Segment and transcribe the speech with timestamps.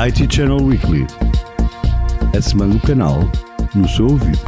[0.00, 1.04] IT Channel Weekly.
[2.32, 3.18] A semana do canal
[3.74, 4.38] no seu ouvido.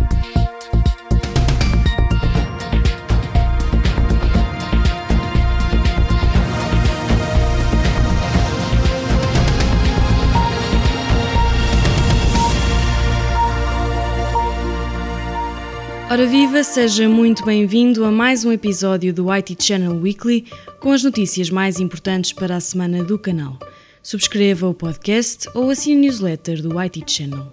[16.08, 20.46] Ora viva, seja muito bem-vindo a mais um episódio do IT Channel Weekly
[20.78, 23.58] com as notícias mais importantes para a semana do canal.
[24.02, 27.52] Subscreva o podcast ou assine a newsletter do IT Channel.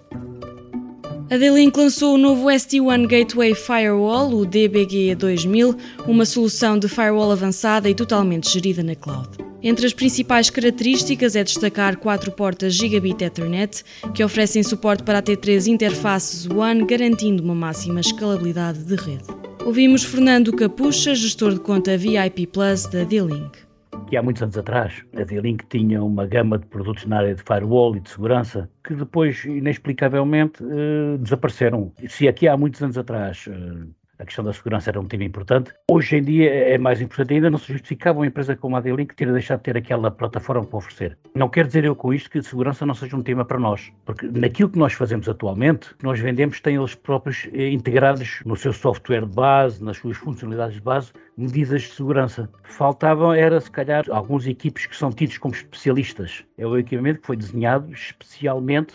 [1.30, 5.76] A D-Link lançou o novo SD-WAN Gateway Firewall, o DBG 2000,
[6.06, 9.28] uma solução de firewall avançada e totalmente gerida na cloud.
[9.62, 15.22] Entre as principais características é destacar quatro portas Gigabit Ethernet, que oferecem suporte para a
[15.22, 19.24] T3 interfaces WAN, garantindo uma máxima escalabilidade de rede.
[19.66, 23.67] Ouvimos Fernando Capucha, gestor de conta VIP Plus da D-Link.
[24.08, 27.42] Que há muitos anos atrás, a D-Link tinha uma gama de produtos na área de
[27.42, 31.92] firewall e de segurança que depois, inexplicavelmente, eh, desapareceram.
[32.08, 33.86] Se aqui há muitos anos atrás eh,
[34.18, 35.72] a questão da segurança era um tema importante.
[35.90, 39.14] Hoje em dia é mais importante ainda, não se justificava uma empresa como a D-Link
[39.14, 41.16] ter deixado de ter aquela plataforma para oferecer.
[41.34, 44.26] Não quero dizer eu com isto que segurança não seja um tema para nós, porque
[44.26, 49.20] naquilo que nós fazemos atualmente, nós vendemos, têm eles próprios eh, integrados no seu software
[49.20, 52.48] de base, nas suas funcionalidades de base, medidas de segurança.
[52.64, 56.44] Faltavam era, se calhar, alguns equipes que são tidos como especialistas.
[56.56, 58.94] É o equipamento que foi desenhado especialmente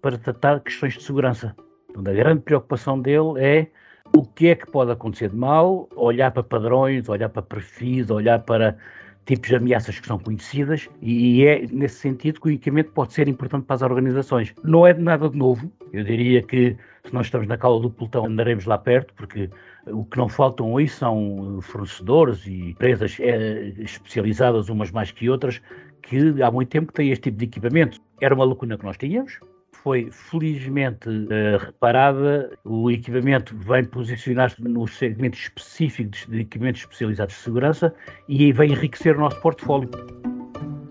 [0.00, 1.54] para tratar questões de segurança.
[1.90, 3.66] Então, a grande preocupação dele é
[4.16, 8.38] o que é que pode acontecer de mal, olhar para padrões, olhar para perfis, olhar
[8.40, 8.76] para
[9.24, 13.28] tipos de ameaças que são conhecidas e é nesse sentido que o equipamento pode ser
[13.28, 14.52] importante para as organizações.
[14.64, 18.26] Não é nada de novo, eu diria que se nós estamos na cala do pelotão
[18.26, 19.48] andaremos lá perto, porque
[19.86, 25.60] o que não faltam aí são fornecedores e empresas é, especializadas, umas mais que outras,
[26.02, 28.00] que há muito tempo têm este tipo de equipamento.
[28.20, 29.38] Era uma lacuna que nós tínhamos,
[29.72, 32.56] foi felizmente uh, reparada.
[32.64, 37.94] O equipamento vem posicionar-se no segmento específico de equipamentos especializados de segurança
[38.28, 39.90] e vem enriquecer o nosso portfólio.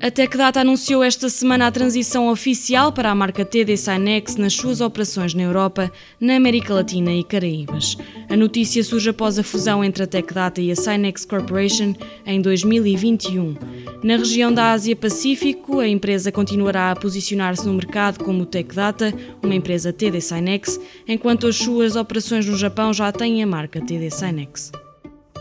[0.02, 4.82] A TechData anunciou esta semana a transição oficial para a marca TD Synex nas suas
[4.82, 7.96] operações na Europa, na América Latina e Caraíbas.
[8.28, 11.94] A notícia surge após a fusão entre a TechData e a Synex Corporation
[12.26, 13.56] em 2021.
[14.02, 19.14] Na região da Ásia-Pacífico, a empresa continuará a posicionar-se no mercado como TechData,
[19.44, 24.10] uma empresa TD Synex, enquanto as suas operações no Japão já têm a marca TD
[24.10, 24.72] Synex.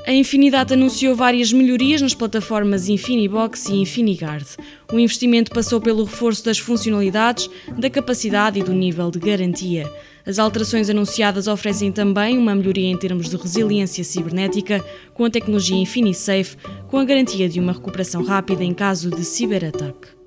[0.07, 4.47] A Infinidade anunciou várias melhorias nas plataformas Infinibox e Infiniguard.
[4.91, 9.91] O investimento passou pelo reforço das funcionalidades, da capacidade e do nível de garantia.
[10.27, 15.77] As alterações anunciadas oferecem também uma melhoria em termos de resiliência cibernética, com a tecnologia
[15.77, 16.57] InfiniSafe,
[16.89, 20.20] com a garantia de uma recuperação rápida em caso de ciberataque.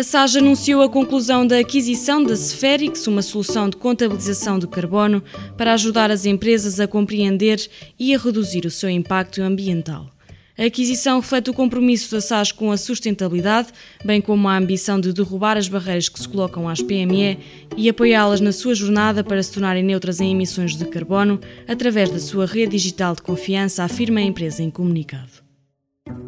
[0.00, 5.22] A SAG anunciou a conclusão da aquisição da Spherix, uma solução de contabilização de carbono,
[5.58, 7.60] para ajudar as empresas a compreender
[7.98, 10.10] e a reduzir o seu impacto ambiental.
[10.56, 13.68] A aquisição reflete o compromisso da SAS com a sustentabilidade,
[14.02, 17.38] bem como a ambição de derrubar as barreiras que se colocam às PME
[17.76, 21.38] e apoiá-las na sua jornada para se tornarem neutras em emissões de carbono
[21.68, 25.49] através da sua rede digital de confiança, afirma a empresa em comunicado.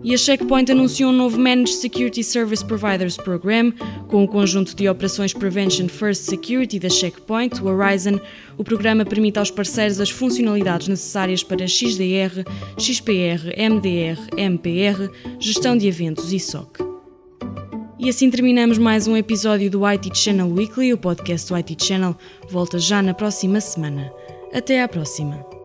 [0.05, 3.73] E a Checkpoint anunciou um novo Managed Security Service Providers Program,
[4.09, 8.19] com o conjunto de operações Prevention First Security da Checkpoint, o Horizon.
[8.59, 12.43] O programa permite aos parceiros as funcionalidades necessárias para XDR,
[12.77, 16.81] XPR, MDR, MPR, gestão de eventos e SOC.
[18.03, 20.93] E assim terminamos mais um episódio do IT Channel Weekly.
[20.93, 22.17] O podcast do IT Channel
[22.51, 24.13] volta já na próxima semana.
[24.53, 25.62] Até à próxima.